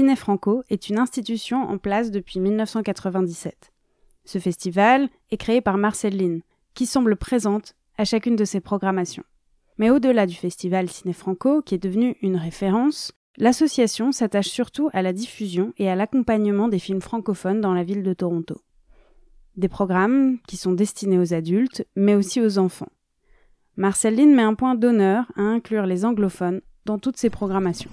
Ciné 0.00 0.16
Franco 0.16 0.62
est 0.70 0.88
une 0.88 0.98
institution 0.98 1.58
en 1.58 1.76
place 1.76 2.10
depuis 2.10 2.40
1997. 2.40 3.70
Ce 4.24 4.38
festival 4.38 5.10
est 5.30 5.36
créé 5.36 5.60
par 5.60 5.76
Marcel 5.76 6.40
qui 6.72 6.86
semble 6.86 7.16
présente 7.16 7.74
à 7.98 8.06
chacune 8.06 8.34
de 8.34 8.46
ses 8.46 8.60
programmations. 8.60 9.24
Mais 9.76 9.90
au-delà 9.90 10.24
du 10.24 10.34
festival 10.34 10.88
Ciné 10.88 11.12
Franco, 11.12 11.60
qui 11.60 11.74
est 11.74 11.84
devenu 11.84 12.16
une 12.22 12.36
référence, 12.36 13.12
l'association 13.36 14.10
s'attache 14.10 14.48
surtout 14.48 14.88
à 14.94 15.02
la 15.02 15.12
diffusion 15.12 15.74
et 15.76 15.90
à 15.90 15.96
l'accompagnement 15.96 16.68
des 16.68 16.78
films 16.78 17.02
francophones 17.02 17.60
dans 17.60 17.74
la 17.74 17.84
ville 17.84 18.02
de 18.02 18.14
Toronto. 18.14 18.62
Des 19.58 19.68
programmes 19.68 20.38
qui 20.48 20.56
sont 20.56 20.72
destinés 20.72 21.18
aux 21.18 21.34
adultes, 21.34 21.86
mais 21.94 22.14
aussi 22.14 22.40
aux 22.40 22.56
enfants. 22.56 22.88
Marceline 23.76 24.34
met 24.34 24.44
un 24.44 24.54
point 24.54 24.76
d'honneur 24.76 25.30
à 25.36 25.42
inclure 25.42 25.84
les 25.84 26.06
anglophones 26.06 26.62
dans 26.86 26.98
toutes 26.98 27.18
ses 27.18 27.28
programmations. 27.28 27.90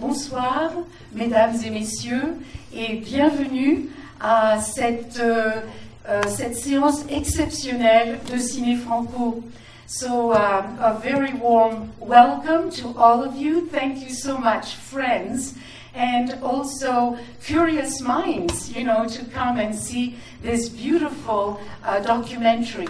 Bonsoir, 0.00 0.70
mesdames 1.12 1.56
et 1.66 1.70
messieurs, 1.70 2.36
et 2.72 2.98
bienvenue 2.98 3.88
à 4.20 4.60
cette, 4.60 5.18
euh, 5.18 5.60
euh, 6.08 6.22
cette 6.28 6.54
séance 6.54 7.04
exceptionnelle 7.10 8.20
de 8.32 8.38
Ciné 8.38 8.76
Franco. 8.76 9.42
So, 9.88 10.32
uh, 10.32 10.62
a 10.80 11.00
very 11.02 11.32
warm 11.42 11.88
welcome 11.98 12.70
to 12.80 12.96
all 12.96 13.24
of 13.24 13.34
you. 13.36 13.68
Thank 13.72 14.00
you 14.00 14.14
so 14.14 14.38
much, 14.38 14.76
friends, 14.76 15.54
and 15.96 16.36
also 16.44 17.16
curious 17.44 18.00
minds, 18.00 18.70
you 18.70 18.84
know, 18.84 19.04
to 19.06 19.24
come 19.34 19.58
and 19.58 19.74
see 19.74 20.14
this 20.42 20.68
beautiful 20.68 21.58
uh, 21.84 22.00
documentary. 22.04 22.86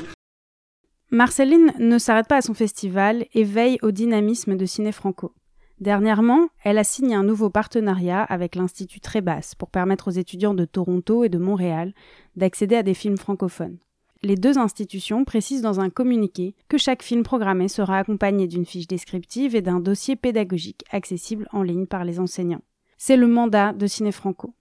Marceline 1.11 1.73
ne 1.79 1.97
s'arrête 1.97 2.29
pas 2.29 2.37
à 2.37 2.43
son 2.43 2.53
festival 2.53 3.25
et 3.33 3.45
veille 3.45 3.79
au 3.81 3.93
dynamisme 3.93 4.57
de 4.59 4.67
Ciné 4.67 4.93
Franco. 4.93 5.33
Dernièrement, 5.81 6.49
elle 6.65 6.79
a 6.79 6.85
signé 6.85 7.15
un 7.15 7.23
nouveau 7.23 7.51
partenariat 7.51 8.23
avec 8.23 8.57
l'Institut 8.57 9.01
Trébas 9.01 9.55
pour 9.57 9.71
permettre 9.71 10.09
aux 10.09 10.13
étudiants 10.13 10.55
de 10.55 10.65
Toronto 10.65 11.23
et 11.23 11.29
de 11.29 11.39
Montréal 11.39 11.95
d'accéder 12.35 12.75
à 12.75 12.83
des 12.83 12.95
films 12.95 13.17
francophones. 13.17 13.79
Les 14.25 14.35
deux 14.35 14.59
institutions 14.59 15.25
précisent 15.25 15.63
dans 15.63 15.79
un 15.79 15.91
communiqué 15.91 16.57
que 16.69 16.79
chaque 16.79 17.05
film 17.05 17.23
programmé 17.23 17.69
sera 17.69 17.99
accompagné 17.99 18.49
d'une 18.49 18.67
fiche 18.67 18.89
descriptive 18.89 19.55
et 19.55 19.63
d'un 19.63 19.79
dossier 19.79 20.17
pédagogique 20.17 20.85
accessible 20.91 21.47
en 21.53 21.63
ligne 21.63 21.87
par 21.87 22.05
les 22.05 22.19
enseignants. 22.19 22.63
C'est 22.97 23.17
le 23.17 23.29
mandat 23.29 23.73
de 23.73 23.87
Ciné 23.87 24.11
Franco. 24.11 24.55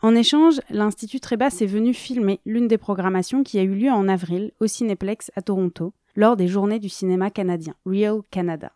En 0.00 0.14
échange, 0.14 0.60
l'Institut 0.70 1.18
Trébas 1.18 1.58
est 1.60 1.66
venu 1.66 1.92
filmer 1.92 2.38
l'une 2.46 2.68
des 2.68 2.78
programmations 2.78 3.42
qui 3.42 3.58
a 3.58 3.64
eu 3.64 3.74
lieu 3.74 3.90
en 3.90 4.06
avril 4.06 4.52
au 4.60 4.68
Cinéplex 4.68 5.32
à 5.34 5.42
Toronto, 5.42 5.92
lors 6.14 6.36
des 6.36 6.46
Journées 6.46 6.78
du 6.78 6.88
cinéma 6.88 7.30
canadien, 7.30 7.74
Real 7.84 8.20
Canada. 8.30 8.70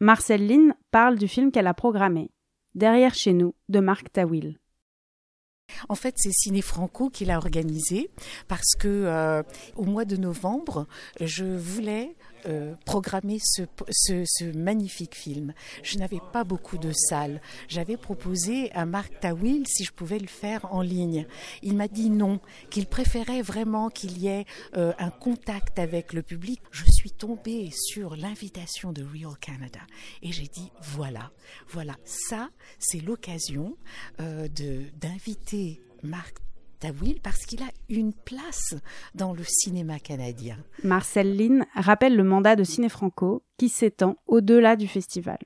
Marcel 0.00 0.46
Lynn 0.46 0.74
parle 0.90 1.16
du 1.16 1.26
film 1.26 1.50
qu'elle 1.50 1.66
a 1.66 1.74
programmé, 1.74 2.30
Derrière 2.74 3.14
chez 3.14 3.32
nous, 3.32 3.54
de 3.70 3.80
Marc 3.80 4.12
Tawil. 4.12 4.58
En 5.88 5.94
fait, 5.94 6.14
c'est 6.16 6.32
Ciné 6.32 6.62
Franco 6.62 7.10
qui 7.10 7.24
l'a 7.24 7.36
organisé 7.36 8.10
parce 8.48 8.74
que 8.78 8.88
euh, 8.88 9.42
au 9.76 9.84
mois 9.84 10.04
de 10.04 10.16
novembre, 10.16 10.86
je 11.20 11.44
voulais 11.44 12.16
euh, 12.48 12.74
programmer 12.84 13.38
ce, 13.40 13.64
magnifique 14.56 15.16
film. 15.16 15.52
Je 15.82 15.98
n'avais 15.98 16.20
pas 16.32 16.44
beaucoup 16.44 16.78
de 16.78 16.92
salles. 16.92 17.40
J'avais 17.66 17.96
proposé 17.96 18.70
à 18.72 18.86
Marc 18.86 19.18
Tawil 19.20 19.66
si 19.66 19.84
je 19.84 19.92
pouvais 19.92 20.18
le 20.18 20.28
faire 20.28 20.72
en 20.72 20.80
ligne. 20.80 21.26
Il 21.62 21.76
m'a 21.76 21.88
dit 21.88 22.08
non, 22.08 22.38
qu'il 22.70 22.86
préférait 22.86 23.42
vraiment 23.42 23.90
qu'il 23.90 24.18
y 24.18 24.28
ait 24.28 24.44
euh, 24.76 24.92
un 24.98 25.10
contact 25.10 25.80
avec 25.80 26.12
le 26.12 26.22
public. 26.22 26.60
Je 26.70 26.84
suis 26.84 27.10
tombée 27.10 27.70
sur 27.72 28.14
l'invitation 28.14 28.92
de 28.92 29.02
Real 29.02 29.36
Canada 29.40 29.80
et 30.22 30.30
j'ai 30.30 30.46
dit 30.46 30.70
voilà, 30.82 31.32
voilà, 31.68 31.96
ça 32.04 32.50
c'est 32.78 33.00
l'occasion 33.00 33.76
euh, 34.20 34.46
Marc 36.02 36.38
Tawil 36.80 37.20
parce 37.22 37.46
qu'il 37.46 37.62
a 37.62 37.70
une 37.88 38.12
place 38.12 38.74
dans 39.14 39.32
le 39.32 39.42
cinéma 39.44 39.98
canadien. 39.98 40.58
Marcel 40.84 41.36
Lynn 41.36 41.66
rappelle 41.74 42.16
le 42.16 42.24
mandat 42.24 42.56
de 42.56 42.64
Ciné 42.64 42.88
Franco 42.88 43.42
qui 43.56 43.68
s'étend 43.68 44.16
au-delà 44.26 44.76
du 44.76 44.86
festival. 44.88 45.38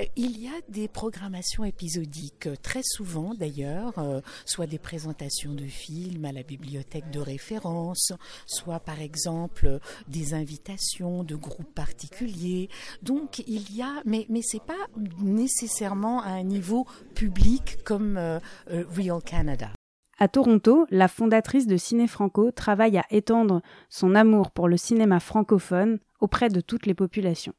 Euh, 0.00 0.04
il 0.16 0.38
y 0.38 0.48
a 0.48 0.60
des 0.68 0.88
programmations 0.88 1.64
épisodiques, 1.64 2.48
très 2.62 2.82
souvent 2.82 3.34
d'ailleurs, 3.34 3.98
euh, 3.98 4.20
soit 4.44 4.66
des 4.66 4.78
présentations 4.78 5.54
de 5.54 5.66
films 5.66 6.24
à 6.24 6.32
la 6.32 6.42
bibliothèque 6.42 7.10
de 7.10 7.20
référence, 7.20 8.12
soit 8.46 8.80
par 8.80 9.00
exemple 9.00 9.78
des 10.08 10.34
invitations 10.34 11.24
de 11.24 11.36
groupes 11.36 11.74
particuliers. 11.74 12.68
Donc 13.02 13.40
il 13.46 13.74
y 13.74 13.82
a, 13.82 14.02
mais 14.04 14.26
mais 14.28 14.40
c'est 14.42 14.62
pas 14.62 14.74
nécessairement 15.20 16.22
à 16.22 16.30
un 16.30 16.44
niveau 16.44 16.86
public 17.14 17.78
comme 17.84 18.16
euh, 18.16 18.38
Real 18.66 19.22
Canada. 19.22 19.70
À 20.18 20.28
Toronto, 20.28 20.86
la 20.90 21.08
fondatrice 21.08 21.66
de 21.66 21.76
Ciné 21.76 22.06
Franco 22.06 22.50
travaille 22.50 22.96
à 22.96 23.04
étendre 23.10 23.60
son 23.90 24.14
amour 24.14 24.50
pour 24.50 24.66
le 24.66 24.78
cinéma 24.78 25.20
francophone 25.20 25.98
auprès 26.20 26.48
de 26.48 26.62
toutes 26.62 26.86
les 26.86 26.94
populations. 26.94 27.52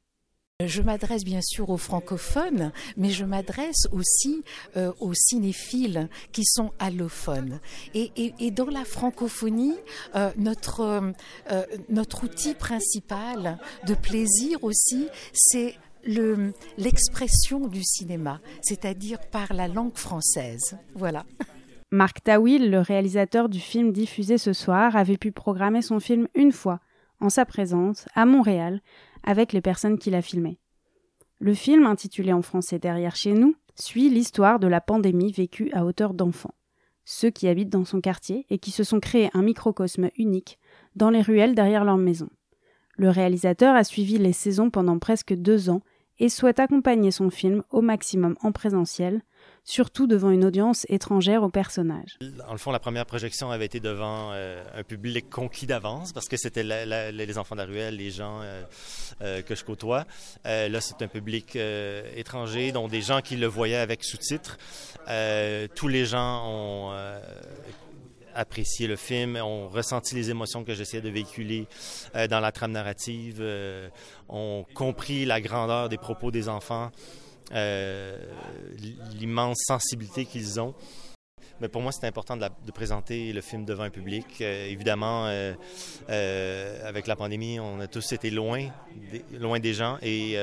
Je 0.65 0.81
m'adresse 0.81 1.23
bien 1.23 1.41
sûr 1.43 1.69
aux 1.69 1.77
francophones, 1.77 2.71
mais 2.95 3.11
je 3.11 3.25
m'adresse 3.25 3.87
aussi 3.91 4.43
euh, 4.75 4.91
aux 4.99 5.13
cinéphiles 5.13 6.09
qui 6.31 6.45
sont 6.45 6.71
allophones. 6.79 7.59
Et, 7.93 8.49
dans 8.49 8.65
la 8.65 8.83
francophonie, 8.83 9.75
euh, 10.15 10.31
notre, 10.35 11.13
euh, 11.51 11.63
notre 11.89 12.23
outil 12.23 12.55
principal 12.55 13.59
de 13.85 13.93
plaisir 13.93 14.63
aussi, 14.63 15.09
c'est 15.31 15.75
l'expression 16.79 17.67
du 17.67 17.83
cinéma, 17.83 18.41
c'est-à-dire 18.63 19.19
par 19.29 19.53
la 19.53 19.67
langue 19.67 19.95
française. 19.95 20.75
Voilà. 20.95 21.23
Marc 21.91 22.23
Tawil, 22.23 22.71
le 22.71 22.79
réalisateur 22.79 23.47
du 23.47 23.59
film 23.59 23.91
diffusé 23.91 24.39
ce 24.39 24.53
soir, 24.53 24.95
avait 24.95 25.17
pu 25.17 25.31
programmer 25.31 25.83
son 25.83 25.99
film 25.99 26.27
une 26.33 26.51
fois, 26.51 26.79
en 27.19 27.29
sa 27.29 27.45
présence, 27.45 28.07
à 28.15 28.25
Montréal, 28.25 28.81
avec 29.23 29.53
les 29.53 29.61
personnes 29.61 29.97
qu'il 29.97 30.15
a 30.15 30.21
filmées. 30.21 30.59
Le 31.39 31.53
film, 31.53 31.85
intitulé 31.85 32.33
en 32.33 32.41
français 32.41 32.79
Derrière 32.79 33.15
chez 33.15 33.33
nous, 33.33 33.55
suit 33.75 34.09
l'histoire 34.09 34.59
de 34.59 34.67
la 34.67 34.81
pandémie 34.81 35.31
vécue 35.31 35.69
à 35.73 35.85
hauteur 35.85 36.13
d'enfants, 36.13 36.55
ceux 37.05 37.29
qui 37.29 37.47
habitent 37.47 37.69
dans 37.69 37.85
son 37.85 38.01
quartier 38.01 38.45
et 38.49 38.57
qui 38.57 38.71
se 38.71 38.83
sont 38.83 38.99
créés 38.99 39.29
un 39.33 39.43
microcosme 39.43 40.09
unique 40.17 40.57
dans 40.95 41.09
les 41.09 41.21
ruelles 41.21 41.55
derrière 41.55 41.85
leur 41.85 41.97
maison. 41.97 42.29
Le 42.95 43.09
réalisateur 43.09 43.75
a 43.75 43.83
suivi 43.83 44.17
les 44.17 44.33
saisons 44.33 44.71
pendant 44.71 44.97
presque 44.97 45.33
deux 45.33 45.69
ans 45.69 45.81
et 46.19 46.29
souhaite 46.29 46.59
accompagner 46.59 47.11
son 47.11 47.29
film 47.29 47.63
au 47.69 47.81
maximum 47.81 48.35
en 48.41 48.51
présentiel, 48.51 49.21
surtout 49.67 50.07
devant 50.07 50.29
une 50.31 50.45
audience 50.45 50.85
étrangère 50.87 51.43
au 51.43 51.49
personnage. 51.49 52.17
En 52.47 52.53
le 52.53 52.57
fond, 52.57 52.71
la 52.71 52.79
première 52.79 53.05
projection 53.05 53.51
avait 53.51 53.65
été 53.65 53.81
devant 53.81 54.31
euh, 54.31 54.63
un 54.73 54.83
public 54.83 55.29
conquis 55.29 55.67
d'avance 55.67 56.13
parce 56.13 56.29
que 56.29 56.37
c'était 56.37 56.63
les 56.63 57.37
enfants 57.37 57.55
de 57.55 57.61
la 57.61 57.67
ruelle, 57.67 57.97
les 57.97 58.09
gens 58.09 58.39
euh, 58.41 58.63
euh, 59.21 59.41
que 59.41 59.55
je 59.55 59.65
côtoie. 59.65 60.05
là, 60.45 60.79
c'est 60.79 61.01
un 61.01 61.09
public 61.09 61.57
étranger, 62.15 62.71
dont 62.71 62.87
des 62.87 63.01
gens 63.01 63.19
qui 63.21 63.35
le 63.35 63.47
voyaient 63.47 63.75
avec 63.75 64.05
sous-titres. 64.05 64.57
tous 65.75 65.87
les 65.89 66.05
gens 66.05 66.43
ont 66.47 66.93
apprécié 68.33 68.87
le 68.87 68.95
film, 68.95 69.35
ont 69.35 69.67
ressenti 69.67 70.15
les 70.15 70.29
émotions 70.29 70.63
que 70.63 70.73
j'essayais 70.75 71.03
de 71.03 71.09
véhiculer 71.09 71.67
dans 72.29 72.39
la 72.39 72.53
trame 72.53 72.71
narrative, 72.71 73.43
ont 74.29 74.65
compris 74.73 75.25
la 75.25 75.41
grandeur 75.41 75.89
des 75.89 75.97
propos 75.97 76.31
des 76.31 76.47
enfants. 76.47 76.89
Euh, 77.53 78.17
l'immense 79.19 79.63
sensibilité 79.65 80.25
qu'ils 80.25 80.59
ont. 80.59 80.73
Mais 81.59 81.69
pour 81.69 81.81
moi, 81.81 81.91
c'est 81.91 82.05
important 82.05 82.37
de, 82.37 82.71
présenter 82.71 83.33
le 83.33 83.41
film 83.41 83.65
devant 83.65 83.83
un 83.83 83.89
public. 83.89 84.25
Euh, 84.41 84.67
évidemment, 84.67 85.25
euh, 85.27 86.87
avec 86.87 87.07
la 87.07 87.15
pandémie, 87.15 87.59
on 87.59 87.79
a 87.79 87.87
tous 87.87 88.11
été 88.11 88.29
loin, 88.29 88.67
loin 89.31 89.59
des 89.59 89.73
gens 89.73 89.97
et 90.01 90.37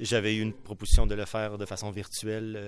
j'avais 0.00 0.34
eu 0.34 0.40
une 0.40 0.52
proposition 0.52 1.06
de 1.06 1.14
le 1.14 1.24
faire 1.24 1.58
de 1.58 1.66
façon 1.66 1.90
virtuelle 1.90 2.58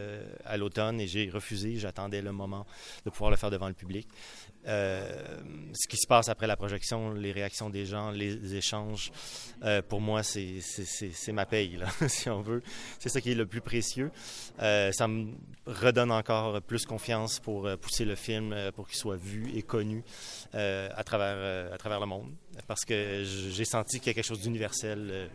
à 0.44 0.56
l'automne 0.56 1.00
et 1.00 1.06
j'ai 1.06 1.30
refusé. 1.30 1.76
J'attendais 1.76 2.22
le 2.22 2.32
moment 2.32 2.66
de 3.04 3.10
pouvoir 3.10 3.30
le 3.30 3.36
faire 3.36 3.50
devant 3.50 3.68
le 3.68 3.74
public. 3.74 4.08
Euh, 4.66 5.40
ce 5.72 5.88
qui 5.88 5.96
se 5.96 6.06
passe 6.06 6.28
après 6.28 6.46
la 6.46 6.56
projection, 6.56 7.12
les 7.12 7.32
réactions 7.32 7.70
des 7.70 7.86
gens, 7.86 8.10
les 8.10 8.54
échanges, 8.54 9.10
euh, 9.64 9.80
pour 9.80 10.00
moi, 10.00 10.22
c'est 10.22 10.60
ma 11.32 11.46
paye, 11.46 11.78
si 12.08 12.28
on 12.28 12.42
veut. 12.42 12.62
C'est 12.98 13.08
ça 13.08 13.20
qui 13.20 13.32
est 13.32 13.34
le 13.34 13.46
plus 13.46 13.62
précieux. 13.62 14.10
Euh, 14.60 14.92
ça 14.92 15.08
me 15.08 15.32
redonne 15.66 16.12
encore 16.12 16.60
plus 16.62 16.84
confiance 16.84 17.40
pour 17.40 17.68
pousser 17.78 18.04
le 18.04 18.16
film, 18.16 18.54
pour 18.74 18.86
qu'il 18.86 18.98
soit 18.98 19.16
vu 19.16 19.50
et 19.54 19.62
connu 19.62 20.04
à, 20.52 21.04
travers, 21.04 21.72
à 21.72 21.78
travers 21.78 22.00
le 22.00 22.06
monde. 22.06 22.30
Parce 22.66 22.84
que 22.84 23.22
j'ai 23.24 23.64
senti 23.64 23.98
qu'il 23.98 24.08
y 24.08 24.10
a 24.10 24.14
quelque 24.14 24.26
chose 24.26 24.40
d'universel 24.40 25.30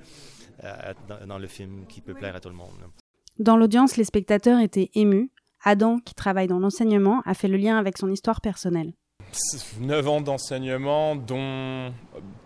dans, 0.62 1.28
dans 1.28 1.38
le 1.38 1.48
film 1.48 1.86
qui 1.88 2.02
peut 2.02 2.14
plaire 2.14 2.36
à 2.36 2.40
tout 2.40 2.50
le 2.50 2.56
monde. 2.56 2.74
Dans 3.40 3.58
l'audience, 3.58 3.98
les 3.98 4.06
spectateurs 4.06 4.60
étaient 4.60 4.92
émus. 4.94 5.30
Adam, 5.64 5.98
qui 6.00 6.14
travaille 6.14 6.48
dans 6.48 6.60
l'enseignement, 6.60 7.22
a 7.26 7.34
fait 7.34 7.48
le 7.48 7.58
lien 7.58 7.78
avec 7.78 7.98
son 7.98 8.10
histoire 8.10 8.40
personnelle. 8.40 8.94
9 9.80 10.08
ans 10.08 10.22
d'enseignement, 10.22 11.16
dont 11.16 11.92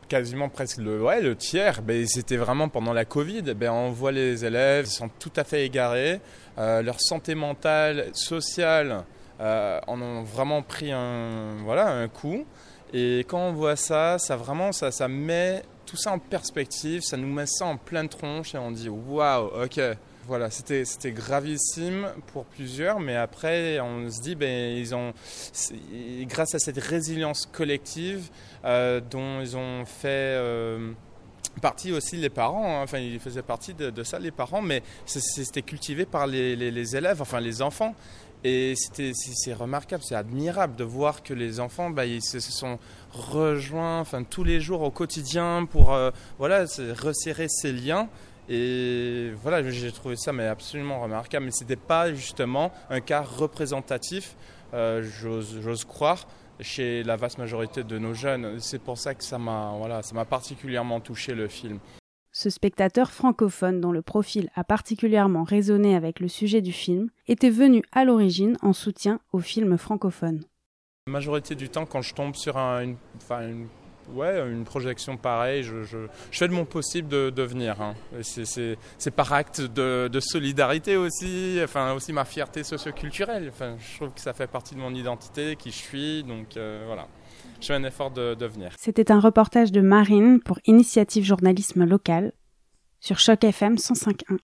quasiment 0.07 0.50
presque 0.50 0.77
le, 0.77 1.03
ouais, 1.03 1.21
le 1.21 1.35
tiers, 1.35 1.81
ben, 1.81 2.07
c'était 2.07 2.38
vraiment 2.38 2.69
pendant 2.69 2.94
la 2.94 3.06
Covid. 3.06 3.41
Ben, 3.56 3.71
on 3.71 3.91
voit 3.91 4.11
les 4.11 4.45
élèves, 4.45 4.85
ils 4.88 4.91
sont 4.91 5.09
tout 5.19 5.31
à 5.35 5.44
fait 5.44 5.65
égarés. 5.65 6.21
leur 6.57 7.00
santé 7.00 7.35
mentale, 7.35 8.09
sociale, 8.13 9.03
en 9.39 10.01
ont 10.01 10.23
vraiment 10.23 10.61
pris 10.61 10.91
un, 10.91 11.57
voilà, 11.63 11.89
un 11.91 12.07
coup. 12.07 12.45
Et 12.94 13.19
quand 13.27 13.39
on 13.39 13.53
voit 13.53 13.75
ça, 13.75 14.17
ça 14.17 14.35
vraiment, 14.35 14.71
ça, 14.71 14.91
ça 14.91 15.07
met 15.07 15.61
tout 15.89 15.97
ça 15.97 16.12
en 16.12 16.19
perspective, 16.19 17.01
ça 17.01 17.18
nous 17.18 17.31
met 17.31 17.47
ça 17.47 17.65
en 17.65 17.77
pleine 17.77 18.07
tronche 18.07 18.53
et 18.53 18.57
on 18.57 18.71
dit 18.71 18.89
waouh, 18.89 19.63
ok. 19.63 19.81
Voilà, 20.27 20.51
c'était 20.51 21.12
gravissime 21.12 22.07
pour 22.27 22.45
plusieurs, 22.45 23.00
mais 23.00 23.15
après 23.15 23.80
on 23.80 24.07
se 24.12 24.21
dit, 24.21 24.36
ben, 24.36 24.77
ils 24.77 24.94
ont, 24.94 25.12
grâce 26.27 26.53
à 26.53 26.59
cette 26.59 26.77
résilience 26.77 27.47
collective 27.51 28.30
euh, 28.63 29.01
dont 29.01 29.41
ils 29.41 29.57
ont 29.57 29.86
fait 29.86 30.07
euh, 30.38 30.91
partie 31.63 31.92
aussi 31.92 32.18
les 32.18 32.30
parents, 32.30 32.77
hein. 32.77 32.83
enfin 32.83 33.00
ils 33.00 33.19
faisaient 33.19 33.42
partie 33.42 33.74
de, 33.74 34.03
ça 34.03 34.19
les 34.19 34.30
parents, 34.30 34.62
mais 34.62 34.83
c'était 35.07 35.63
cultivé 35.63 36.06
par 36.06 36.27
les, 36.27 36.56
les, 36.56 36.95
élèves, 36.95 37.24
enfin 37.24 37.39
les 37.39 37.63
enfants. 37.63 37.95
Et 38.44 38.74
c'est 38.75 39.53
remarquable, 39.53 40.01
c'est 40.01 40.15
admirable 40.15 40.75
de 40.77 40.86
voir 40.86 41.24
que 41.24 41.33
les 41.33 41.59
enfants, 41.59 41.89
bah, 41.89 42.06
ils 42.06 42.24
se, 42.24 42.39
sont 42.39 42.80
rejoints 43.12 44.00
enfin, 44.00 44.24
tous 44.24 44.45
les 44.45 44.62
jours 44.62 44.81
au 44.81 44.91
quotidien 44.91 45.68
pour 45.69 45.94
euh, 45.94 46.12
voilà, 46.38 46.65
resserrer 47.01 47.47
ces 47.50 47.74
liens. 47.74 48.07
Et 48.47 49.31
voilà, 49.44 49.69
j'ai 49.69 49.91
trouvé 49.91 50.15
ça 50.15 50.31
mais 50.31 50.47
absolument 50.47 51.01
remarquable. 51.01 51.45
Mais 51.45 51.51
ce 51.51 51.62
n'était 51.63 51.75
pas 51.75 52.13
justement 52.13 52.71
un 52.89 53.01
cas 53.01 53.21
représentatif, 53.21 54.36
euh, 54.74 55.03
j'ose 55.03 55.83
croire, 55.83 56.25
chez 56.62 57.03
la 57.03 57.18
vaste 57.18 57.39
majorité 57.39 57.83
de 57.83 57.97
nos 57.97 58.13
jeunes. 58.13 58.59
C'est 58.59 58.81
pour 58.81 58.97
ça 58.97 59.15
que 59.15 59.24
ça 59.24 59.38
m'a 59.38 59.74
voilà, 59.77 60.01
particulièrement 60.30 61.01
touché 61.01 61.35
le 61.35 61.50
film. 61.50 61.80
Ce 62.41 62.50
spectateur 62.50 63.12
francophone 63.12 63.81
dont 63.81 63.91
le 63.91 64.01
profil 64.01 64.50
a 64.56 64.63
particulièrement 64.63 65.44
résonné 65.44 65.94
avec 65.94 66.21
le 66.21 66.30
sujet 66.30 66.62
du 66.62 66.71
film 66.71 67.09
était 67.27 67.50
venu 67.50 67.83
à 67.91 68.06
l'origine 68.06 68.56
en 68.62 68.71
soutien 68.71 69.19
au 69.33 69.39
film 69.39 69.77
francophone. 69.77 70.45
La 71.07 71.12
majorité 71.12 71.53
du 71.56 71.68
temps, 71.68 71.86
quand 71.86 72.01
je 72.01 72.13
tombe 72.13 72.36
sur 72.36 72.56
une, 72.56 72.95
ouais, 74.13 74.39
une 74.50 74.63
projection 74.63 75.17
pareille, 75.17 75.63
je, 75.63 76.07
fais 76.31 76.47
de 76.47 76.53
mon 76.53 76.65
possible 76.65 77.09
de, 77.09 77.44
venir. 77.44 77.81
Hein. 77.81 77.95
C'est 78.21 79.11
par 79.15 79.33
acte 79.33 79.61
de, 79.61 80.19
solidarité 80.19 80.97
aussi, 80.97 81.59
enfin 81.63 81.94
aussi 81.94 82.13
ma 82.13 82.25
fierté 82.25 82.63
socioculturelle. 82.63 83.50
Enfin, 83.50 83.75
je 83.79 83.95
trouve 83.97 84.13
que 84.13 84.21
ça 84.21 84.33
fait 84.33 84.47
partie 84.47 84.75
de 84.75 84.79
mon 84.79 84.94
identité, 84.94 85.56
qui 85.56 85.71
je 85.71 85.77
suis, 85.77 86.23
donc 86.23 86.57
euh, 86.57 86.83
voilà 86.85 87.07
je 87.61 87.67
fais 87.67 87.73
un 87.73 87.83
effort 87.83 88.11
de, 88.11 88.45
venir. 88.45 88.73
C'était 88.77 89.11
un 89.11 89.19
reportage 89.19 89.71
de 89.71 89.81
Marine 89.81 90.39
pour 90.39 90.59
Initiative 90.65 91.23
Journalisme 91.23 91.83
Local 91.85 92.31
sur 93.00 93.19
Choc 93.19 93.44
FM 93.44 93.75
105.1. 93.75 94.38